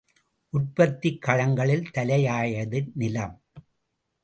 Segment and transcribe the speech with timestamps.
[0.53, 3.35] உற்பத்திக் களங்களில் தலையாயது நிலம்.